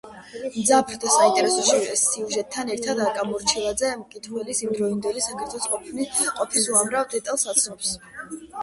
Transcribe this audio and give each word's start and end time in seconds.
მძაფრ 0.53 0.95
და 1.03 1.11
საინტერესო 1.15 1.75
სიუჟეტთან 2.05 2.73
ერთად 2.77 3.03
აკა 3.09 3.27
მორჩილაძე 3.33 3.93
მკითხველს 4.01 4.65
იმდროინდელი 4.69 5.27
საქართველოს 5.29 6.27
ყოფის 6.43 6.73
უამრავ 6.75 7.15
დეტალს 7.17 7.49
აცნობს. 7.57 7.97